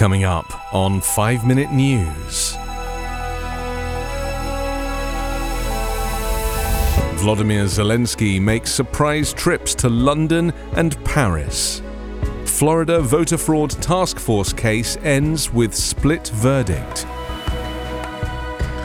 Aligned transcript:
Coming 0.00 0.24
up 0.24 0.74
on 0.74 1.02
5 1.02 1.46
Minute 1.46 1.72
News. 1.72 2.56
Vladimir 7.20 7.64
Zelensky 7.64 8.40
makes 8.40 8.70
surprise 8.70 9.34
trips 9.34 9.74
to 9.74 9.90
London 9.90 10.54
and 10.72 10.96
Paris. 11.04 11.82
Florida 12.46 13.02
voter 13.02 13.36
fraud 13.36 13.72
task 13.82 14.18
force 14.18 14.54
case 14.54 14.96
ends 15.02 15.52
with 15.52 15.74
split 15.74 16.28
verdict. 16.28 17.04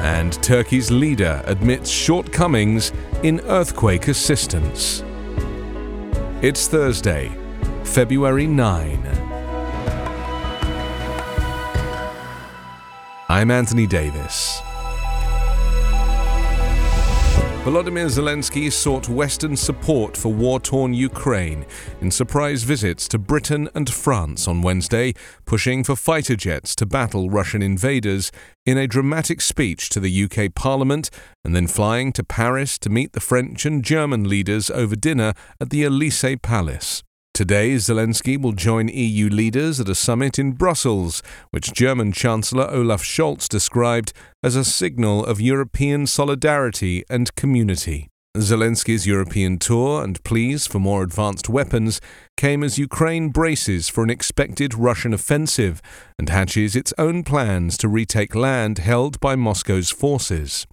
And 0.02 0.34
Turkey's 0.43 0.91
leader 0.91 1.41
admits 1.45 1.89
shortcomings 1.89 2.91
in 3.23 3.39
earthquake 3.45 4.09
assistance. 4.09 5.02
It's 6.41 6.68
Thursday, 6.68 7.32
February 7.86 8.47
9. 8.47 9.25
I'm 13.36 13.52
Anthony 13.52 13.86
Davis. 13.86 14.62
Volodymyr 17.66 18.08
Zelensky 18.08 18.71
sought 18.71 19.10
Western 19.10 19.58
support 19.58 20.16
for 20.16 20.32
war 20.32 20.61
torn 20.61 20.94
Ukraine 20.94 21.66
in 22.00 22.11
surprise 22.11 22.64
visits 22.64 23.10
to 23.10 23.18
Britain 23.18 23.68
and 23.75 23.89
France 23.89 24.48
on 24.48 24.61
Wednesday, 24.61 25.14
pushing 25.44 25.84
for 25.84 25.98
fighter 25.98 26.38
jets 26.38 26.74
to 26.75 26.86
battle 26.86 27.30
Russian 27.30 27.61
invaders 27.61 28.32
in 28.66 28.78
a 28.78 28.88
dramatic 28.88 29.42
speech 29.42 29.89
to 29.89 30.00
the 30.00 30.24
UK 30.24 30.56
Parliament, 30.56 31.10
and 31.44 31.54
then 31.54 31.68
flying 31.68 32.14
to 32.14 32.23
Paris 32.23 32.78
to 32.78 32.89
meet 32.89 33.11
the 33.11 33.20
French 33.20 33.66
and 33.66 33.83
German 33.83 34.30
leaders 34.30 34.70
over 34.70 34.95
dinner 34.95 35.33
at 35.59 35.72
the 35.72 35.83
Elysee 35.83 36.38
Palace. 36.38 37.03
Today, 37.36 37.75
Zelensky 37.75 38.42
will 38.42 38.53
join 38.53 38.88
EU 38.88 39.28
leaders 39.28 39.81
at 39.81 39.89
a 39.89 39.94
summit 39.94 40.39
in 40.39 40.53
Brussels, 40.53 41.22
which 41.52 41.73
German 41.73 42.14
Chancellor 42.14 42.66
Olaf 42.72 43.03
Scholz 43.03 43.50
described 43.50 44.14
as 44.42 44.55
a 44.55 44.64
signal 44.64 45.25
of 45.25 45.42
European 45.42 46.08
solidarity 46.08 47.03
and 47.09 47.36
community. 47.36 48.08
Zelensky's 48.38 49.05
European 49.05 49.59
tour 49.59 50.02
and 50.02 50.23
pleas 50.23 50.66
for 50.66 50.80
more 50.80 51.03
advanced 51.03 51.50
weapons 51.50 52.00
came 52.38 52.64
as 52.64 52.80
Ukraine 52.80 53.27
braces 53.31 53.89
for 53.89 54.05
an 54.05 54.09
expected 54.09 54.73
Russian 54.73 55.14
offensive 55.14 55.81
and 56.17 56.30
hatches 56.30 56.73
its 56.73 56.94
own 56.97 57.23
plans 57.23 57.75
to 57.80 57.89
retake 57.89 58.33
land 58.33 58.77
held 58.77 59.20
by 59.20 59.36
Moscow's 59.36 59.92
forces. 59.92 60.66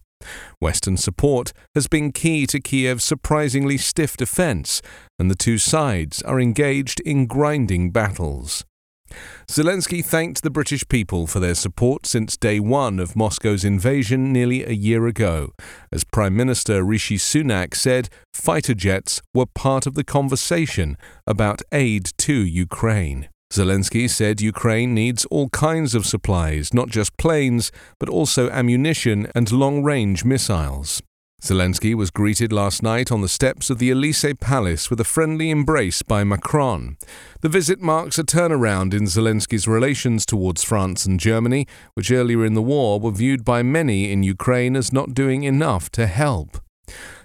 Western 0.60 0.96
support 0.96 1.52
has 1.74 1.88
been 1.88 2.12
key 2.12 2.46
to 2.46 2.60
Kiev's 2.60 3.04
surprisingly 3.04 3.78
stiff 3.78 4.16
defense, 4.16 4.82
and 5.18 5.30
the 5.30 5.34
two 5.34 5.58
sides 5.58 6.22
are 6.22 6.40
engaged 6.40 7.00
in 7.00 7.26
grinding 7.26 7.90
battles. 7.90 8.64
Zelensky 9.48 10.04
thanked 10.04 10.42
the 10.42 10.50
British 10.50 10.86
people 10.88 11.26
for 11.26 11.40
their 11.40 11.54
support 11.54 12.06
since 12.06 12.36
day 12.36 12.58
one 12.58 12.98
of 12.98 13.16
Moscow's 13.16 13.64
invasion 13.64 14.32
nearly 14.32 14.64
a 14.64 14.70
year 14.70 15.06
ago. 15.06 15.52
As 15.92 16.04
Prime 16.04 16.34
Minister 16.34 16.82
Rishi 16.82 17.18
Sunak 17.18 17.74
said, 17.74 18.08
fighter 18.32 18.74
jets 18.74 19.20
were 19.34 19.46
part 19.46 19.86
of 19.86 19.94
the 19.94 20.04
conversation 20.04 20.96
about 21.26 21.62
aid 21.72 22.10
to 22.18 22.32
Ukraine. 22.32 23.28
Zelensky 23.52 24.08
said 24.08 24.40
Ukraine 24.40 24.94
needs 24.94 25.26
all 25.26 25.50
kinds 25.50 25.94
of 25.94 26.06
supplies, 26.06 26.72
not 26.72 26.88
just 26.88 27.18
planes, 27.18 27.70
but 27.98 28.08
also 28.08 28.48
ammunition 28.48 29.30
and 29.34 29.52
long 29.52 29.82
range 29.82 30.24
missiles. 30.24 31.02
Zelensky 31.42 31.94
was 31.94 32.10
greeted 32.10 32.50
last 32.50 32.82
night 32.82 33.12
on 33.12 33.20
the 33.20 33.28
steps 33.28 33.68
of 33.68 33.78
the 33.78 33.90
Elysee 33.90 34.32
Palace 34.32 34.88
with 34.88 35.00
a 35.00 35.04
friendly 35.04 35.50
embrace 35.50 36.00
by 36.00 36.24
Macron. 36.24 36.96
The 37.42 37.50
visit 37.50 37.82
marks 37.82 38.18
a 38.18 38.24
turnaround 38.24 38.94
in 38.94 39.02
Zelensky's 39.02 39.68
relations 39.68 40.24
towards 40.24 40.64
France 40.64 41.04
and 41.04 41.20
Germany, 41.20 41.66
which 41.92 42.10
earlier 42.10 42.46
in 42.46 42.54
the 42.54 42.62
war 42.62 42.98
were 42.98 43.10
viewed 43.10 43.44
by 43.44 43.62
many 43.62 44.10
in 44.10 44.22
Ukraine 44.22 44.76
as 44.76 44.94
not 44.94 45.12
doing 45.12 45.42
enough 45.42 45.90
to 45.90 46.06
help. 46.06 46.56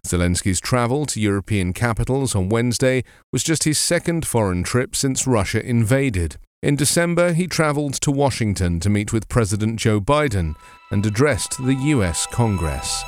Zelensky's 0.08 0.60
travel 0.60 1.06
to 1.06 1.20
European 1.20 1.74
capitals 1.74 2.36
on 2.36 2.50
Wednesday 2.50 3.04
was 3.32 3.44
just 3.44 3.66
his 3.66 3.78
second 3.78 4.26
foreign 4.26 4.64
trip 4.64 4.96
since 4.96 5.28
Russia 5.28 5.64
invaded. 5.66 6.38
In 6.64 6.76
December, 6.76 7.34
he 7.34 7.46
travelled 7.46 7.94
to 7.96 8.12
Washington 8.12 8.80
to 8.80 8.90
meet 8.90 9.14
with 9.14 9.30
President 9.30 9.80
Joe 9.80 10.02
Biden 10.02 10.56
and 10.92 11.06
addressed 11.06 11.58
the 11.64 11.76
U.S. 11.76 12.26
Congress. 12.26 13.04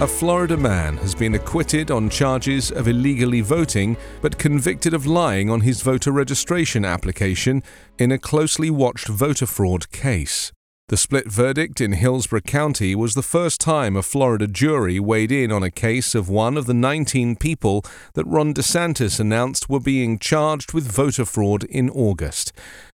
A 0.00 0.06
Florida 0.06 0.56
man 0.56 0.96
has 0.98 1.14
been 1.14 1.34
acquitted 1.34 1.90
on 1.90 2.08
charges 2.08 2.70
of 2.70 2.88
illegally 2.88 3.42
voting 3.42 3.96
but 4.22 4.38
convicted 4.38 4.94
of 4.94 5.06
lying 5.06 5.50
on 5.50 5.60
his 5.60 5.82
voter 5.82 6.10
registration 6.10 6.86
application 6.86 7.62
in 7.98 8.12
a 8.12 8.18
closely 8.18 8.70
watched 8.70 9.08
voter 9.08 9.46
fraud 9.46 9.90
case. 9.90 10.52
The 10.90 10.96
split 10.96 11.30
verdict 11.30 11.80
in 11.80 11.92
Hillsborough 11.92 12.40
County 12.40 12.96
was 12.96 13.14
the 13.14 13.22
first 13.22 13.60
time 13.60 13.94
a 13.94 14.02
Florida 14.02 14.48
jury 14.48 14.98
weighed 14.98 15.30
in 15.30 15.52
on 15.52 15.62
a 15.62 15.70
case 15.70 16.16
of 16.16 16.28
one 16.28 16.56
of 16.56 16.66
the 16.66 16.74
19 16.74 17.36
people 17.36 17.84
that 18.14 18.26
Ron 18.26 18.52
DeSantis 18.52 19.20
announced 19.20 19.70
were 19.70 19.78
being 19.78 20.18
charged 20.18 20.72
with 20.72 20.90
voter 20.90 21.24
fraud 21.24 21.62
in 21.62 21.90
August. 21.90 22.52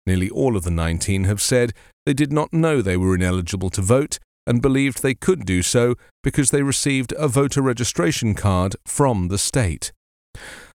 Nearly 0.08 0.28
all 0.32 0.58
of 0.58 0.64
the 0.64 0.72
19 0.72 1.26
have 1.26 1.40
said 1.40 1.72
they 2.08 2.16
did 2.16 2.34
not 2.34 2.52
know 2.52 2.82
they 2.82 2.98
were 2.98 3.14
ineligible 3.14 3.70
to 3.70 3.82
vote 3.84 4.18
and 4.48 4.60
believed 4.60 5.04
they 5.04 5.14
could 5.14 5.46
do 5.46 5.62
so 5.62 5.94
because 6.24 6.50
they 6.50 6.64
received 6.64 7.14
a 7.16 7.28
voter 7.28 7.62
registration 7.62 8.34
card 8.34 8.76
from 8.88 9.28
the 9.28 9.38
state. 9.38 9.92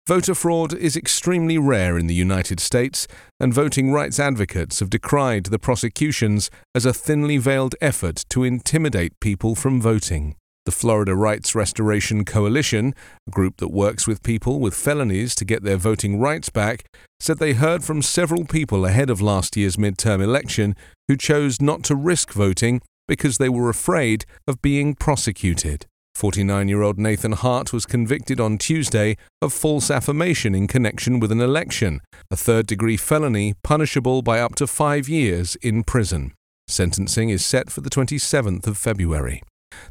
Voter 0.08 0.36
fraud 0.36 0.72
is 0.72 0.96
extremely 0.96 1.58
rare 1.58 1.98
in 1.98 2.06
the 2.06 2.14
United 2.14 2.60
States, 2.60 3.08
and 3.40 3.52
voting 3.52 3.92
rights 3.92 4.20
advocates 4.20 4.80
have 4.80 4.92
decried 4.92 5.46
the 5.46 5.58
prosecutions 5.58 6.52
as 6.76 6.86
a 6.86 6.94
thinly 6.94 7.38
veiled 7.38 7.74
effort 7.82 8.24
to 8.30 8.44
intimidate 8.44 9.20
people 9.20 9.56
from 9.56 9.82
voting. 9.82 10.36
The 10.66 10.72
Florida 10.72 11.16
Rights 11.16 11.56
Restoration 11.56 12.24
Coalition, 12.24 12.94
a 13.28 13.32
group 13.32 13.58
that 13.58 13.70
works 13.70 14.06
with 14.06 14.22
people 14.22 14.60
with 14.60 14.76
felonies 14.76 15.34
to 15.36 15.46
get 15.46 15.64
their 15.64 15.78
voting 15.78 16.20
rights 16.20 16.50
back, 16.50 16.86
said 17.20 17.40
they 17.40 17.54
heard 17.54 17.84
from 17.84 18.04
several 18.04 18.46
people 18.46 18.86
ahead 18.86 19.10
of 19.10 19.22
last 19.22 19.58
year's 19.58 19.76
midterm 19.76 20.22
election 20.22 20.76
who 21.08 21.18
chose 21.18 21.60
not 21.60 21.82
to 21.82 21.96
risk 21.96 22.32
voting 22.32 22.80
because 23.08 23.40
they 23.40 23.50
were 23.50 23.70
afraid 23.70 24.26
of 24.48 24.62
being 24.62 24.94
prosecuted. 24.94 25.88
49 26.16 26.70
year 26.70 26.82
old 26.82 26.98
Nathan 26.98 27.34
Hart 27.34 27.74
was 27.74 27.86
convicted 27.86 28.40
on 28.40 28.58
Tuesday 28.58 29.18
of 29.42 29.52
false 29.52 29.92
affirmation 29.92 30.56
in 30.56 30.66
connection 30.66 31.20
with 31.20 31.30
an 31.30 31.42
election, 31.42 32.00
a 32.32 32.38
third 32.38 32.68
degree 32.68 32.96
felony 32.96 33.54
punishable 33.64 34.22
by 34.22 34.40
up 34.40 34.56
to 34.56 34.66
five 34.66 35.10
years 35.10 35.58
in 35.58 35.84
prison. 35.84 36.34
Sentencing 36.70 37.30
is 37.30 37.46
set 37.46 37.70
for 37.70 37.82
the 37.82 37.90
27th 37.90 38.66
of 38.66 38.78
February. 38.78 39.44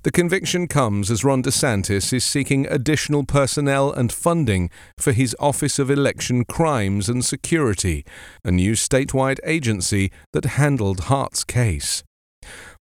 The 0.02 0.10
conviction 0.10 0.66
comes 0.66 1.10
as 1.10 1.24
Ron 1.24 1.42
DeSantis 1.42 2.12
is 2.12 2.24
seeking 2.24 2.66
additional 2.68 3.24
personnel 3.24 3.92
and 3.92 4.10
funding 4.10 4.70
for 4.98 5.12
his 5.12 5.36
Office 5.38 5.78
of 5.78 5.90
Election 5.90 6.46
Crimes 6.46 7.10
and 7.10 7.22
Security, 7.22 8.04
a 8.42 8.50
new 8.50 8.72
statewide 8.72 9.40
agency 9.44 10.10
that 10.32 10.56
handled 10.56 11.00
Hart's 11.00 11.44
case. 11.44 12.02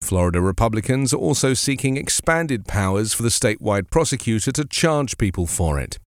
Florida 0.02 0.42
Republicans 0.42 1.14
are 1.14 1.18
also 1.18 1.54
seeking 1.54 1.98
expanded 1.98 2.68
powers 2.68 3.14
for 3.14 3.24
the 3.24 3.30
statewide 3.30 3.90
prosecutor 3.90 4.52
to 4.52 4.66
charge 4.66 5.18
people 5.18 5.48
for 5.48 5.80
it. 5.80 6.00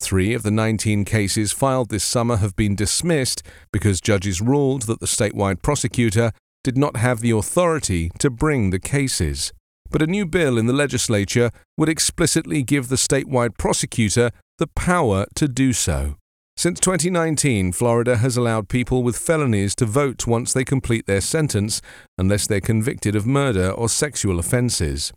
Three 0.00 0.34
of 0.34 0.42
the 0.42 0.50
19 0.50 1.04
cases 1.04 1.52
filed 1.52 1.90
this 1.90 2.04
summer 2.04 2.36
have 2.36 2.56
been 2.56 2.76
dismissed 2.76 3.42
because 3.72 4.00
judges 4.00 4.40
ruled 4.40 4.82
that 4.82 5.00
the 5.00 5.06
statewide 5.06 5.62
prosecutor 5.62 6.32
did 6.62 6.76
not 6.76 6.96
have 6.96 7.20
the 7.20 7.30
authority 7.30 8.10
to 8.18 8.30
bring 8.30 8.70
the 8.70 8.78
cases. 8.78 9.52
But 9.90 10.02
a 10.02 10.06
new 10.06 10.26
bill 10.26 10.58
in 10.58 10.66
the 10.66 10.72
legislature 10.72 11.50
would 11.76 11.88
explicitly 11.88 12.62
give 12.62 12.88
the 12.88 12.96
statewide 12.96 13.56
prosecutor 13.56 14.30
the 14.58 14.66
power 14.66 15.26
to 15.36 15.48
do 15.48 15.72
so. 15.72 16.16
Since 16.58 16.80
2019, 16.80 17.72
Florida 17.72 18.16
has 18.16 18.38
allowed 18.38 18.70
people 18.70 19.02
with 19.02 19.18
felonies 19.18 19.74
to 19.74 19.84
vote 19.84 20.26
once 20.26 20.54
they 20.54 20.64
complete 20.64 21.04
their 21.04 21.20
sentence, 21.20 21.82
unless 22.16 22.46
they're 22.46 22.62
convicted 22.62 23.14
of 23.14 23.26
murder 23.26 23.70
or 23.70 23.90
sexual 23.90 24.38
offenses. 24.38 25.12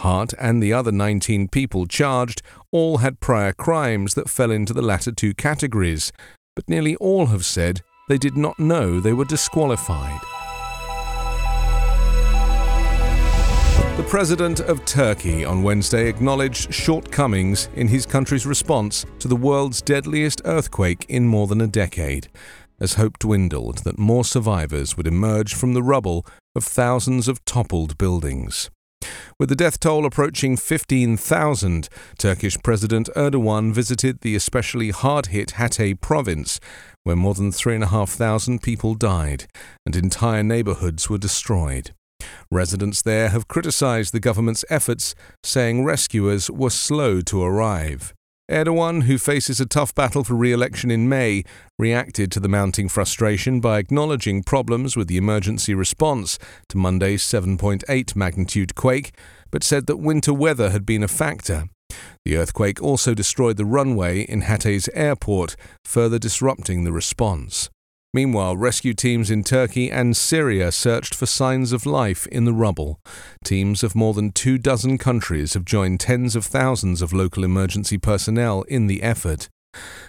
Hart 0.00 0.32
and 0.40 0.62
the 0.62 0.72
other 0.72 0.90
19 0.90 1.48
people 1.48 1.86
charged 1.86 2.40
all 2.70 2.98
had 2.98 3.20
prior 3.20 3.52
crimes 3.52 4.14
that 4.14 4.30
fell 4.30 4.50
into 4.50 4.72
the 4.72 4.80
latter 4.80 5.12
two 5.12 5.34
categories, 5.34 6.10
but 6.56 6.66
nearly 6.66 6.96
all 6.96 7.26
have 7.26 7.44
said 7.44 7.82
they 8.08 8.16
did 8.18 8.38
not 8.38 8.58
know 8.58 8.98
they 8.98 9.12
were 9.12 9.26
disqualified. 9.26 10.20
The 14.02 14.08
president 14.08 14.58
of 14.58 14.84
Turkey 14.84 15.44
on 15.44 15.62
Wednesday 15.62 16.08
acknowledged 16.08 16.74
shortcomings 16.74 17.68
in 17.76 17.86
his 17.86 18.04
country's 18.04 18.44
response 18.44 19.06
to 19.20 19.28
the 19.28 19.36
world's 19.36 19.80
deadliest 19.80 20.42
earthquake 20.44 21.06
in 21.08 21.28
more 21.28 21.46
than 21.46 21.60
a 21.60 21.68
decade, 21.68 22.28
as 22.80 22.94
hope 22.94 23.20
dwindled 23.20 23.84
that 23.84 24.00
more 24.00 24.24
survivors 24.24 24.96
would 24.96 25.06
emerge 25.06 25.54
from 25.54 25.72
the 25.72 25.84
rubble 25.84 26.26
of 26.56 26.64
thousands 26.64 27.28
of 27.28 27.44
toppled 27.44 27.96
buildings. 27.96 28.70
With 29.38 29.48
the 29.48 29.56
death 29.56 29.78
toll 29.78 30.04
approaching 30.04 30.56
15,000, 30.56 31.88
Turkish 32.18 32.58
President 32.60 33.08
Erdogan 33.14 33.72
visited 33.72 34.20
the 34.20 34.34
especially 34.34 34.90
hard 34.90 35.26
hit 35.26 35.50
Hatay 35.50 36.00
province, 36.00 36.58
where 37.04 37.16
more 37.16 37.34
than 37.34 37.52
3,500 37.52 38.60
people 38.62 38.96
died 38.96 39.46
and 39.86 39.94
entire 39.94 40.42
neighborhoods 40.42 41.08
were 41.08 41.18
destroyed. 41.18 41.92
Residents 42.52 43.00
there 43.00 43.30
have 43.30 43.48
criticized 43.48 44.12
the 44.12 44.20
government's 44.20 44.62
efforts, 44.68 45.14
saying 45.42 45.84
rescuers 45.84 46.50
were 46.50 46.68
slow 46.68 47.22
to 47.22 47.42
arrive. 47.42 48.12
Erdogan, 48.50 49.04
who 49.04 49.16
faces 49.16 49.58
a 49.58 49.64
tough 49.64 49.94
battle 49.94 50.22
for 50.22 50.34
re 50.34 50.52
election 50.52 50.90
in 50.90 51.08
May, 51.08 51.44
reacted 51.78 52.30
to 52.30 52.40
the 52.40 52.50
mounting 52.50 52.90
frustration 52.90 53.58
by 53.60 53.78
acknowledging 53.78 54.42
problems 54.42 54.98
with 54.98 55.08
the 55.08 55.16
emergency 55.16 55.72
response 55.72 56.38
to 56.68 56.76
Monday's 56.76 57.22
7.8 57.22 58.14
magnitude 58.14 58.74
quake, 58.74 59.16
but 59.50 59.64
said 59.64 59.86
that 59.86 59.96
winter 59.96 60.34
weather 60.34 60.68
had 60.68 60.84
been 60.84 61.02
a 61.02 61.08
factor. 61.08 61.70
The 62.26 62.36
earthquake 62.36 62.82
also 62.82 63.14
destroyed 63.14 63.56
the 63.56 63.64
runway 63.64 64.24
in 64.24 64.42
Hatay's 64.42 64.90
airport, 64.92 65.56
further 65.86 66.18
disrupting 66.18 66.84
the 66.84 66.92
response. 66.92 67.70
Meanwhile, 68.14 68.58
rescue 68.58 68.92
teams 68.92 69.30
in 69.30 69.42
Turkey 69.42 69.90
and 69.90 70.14
Syria 70.14 70.70
searched 70.70 71.14
for 71.14 71.24
signs 71.24 71.72
of 71.72 71.86
life 71.86 72.26
in 72.26 72.44
the 72.44 72.52
rubble. 72.52 73.00
Teams 73.42 73.82
of 73.82 73.94
more 73.94 74.12
than 74.12 74.32
two 74.32 74.58
dozen 74.58 74.98
countries 74.98 75.54
have 75.54 75.64
joined 75.64 76.00
tens 76.00 76.36
of 76.36 76.44
thousands 76.44 77.00
of 77.00 77.14
local 77.14 77.42
emergency 77.42 77.96
personnel 77.96 78.62
in 78.62 78.86
the 78.86 79.02
effort. 79.02 79.48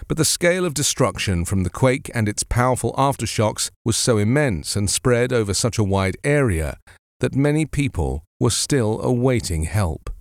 But 0.06 0.18
the 0.18 0.24
scale 0.26 0.66
of 0.66 0.74
destruction 0.74 1.46
from 1.46 1.62
the 1.62 1.70
quake 1.70 2.10
and 2.14 2.28
its 2.28 2.42
powerful 2.42 2.92
aftershocks 2.98 3.70
was 3.86 3.96
so 3.96 4.18
immense 4.18 4.76
and 4.76 4.90
spread 4.90 5.32
over 5.32 5.54
such 5.54 5.78
a 5.78 5.84
wide 5.84 6.18
area 6.22 6.76
that 7.20 7.34
many 7.34 7.64
people 7.64 8.22
were 8.38 8.50
still 8.50 9.00
awaiting 9.00 9.64
help. 9.64 10.13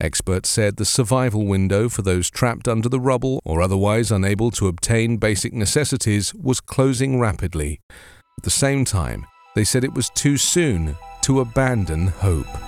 Experts 0.00 0.48
said 0.48 0.76
the 0.76 0.84
survival 0.84 1.46
window 1.46 1.88
for 1.88 2.02
those 2.02 2.30
trapped 2.30 2.68
under 2.68 2.88
the 2.88 3.00
rubble 3.00 3.40
or 3.44 3.60
otherwise 3.60 4.10
unable 4.10 4.50
to 4.52 4.68
obtain 4.68 5.16
basic 5.16 5.52
necessities 5.52 6.34
was 6.34 6.60
closing 6.60 7.18
rapidly. 7.18 7.80
At 8.38 8.44
the 8.44 8.50
same 8.50 8.84
time, 8.84 9.26
they 9.54 9.64
said 9.64 9.84
it 9.84 9.94
was 9.94 10.10
too 10.10 10.36
soon 10.36 10.96
to 11.22 11.40
abandon 11.40 12.08
hope. 12.08 12.67